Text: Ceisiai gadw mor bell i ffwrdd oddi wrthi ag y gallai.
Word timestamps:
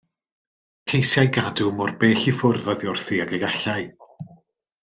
Ceisiai 0.93 1.29
gadw 1.35 1.69
mor 1.81 1.93
bell 2.05 2.25
i 2.33 2.35
ffwrdd 2.39 2.71
oddi 2.75 2.93
wrthi 2.95 3.23
ag 3.27 3.37
y 3.41 3.45
gallai. 3.45 3.81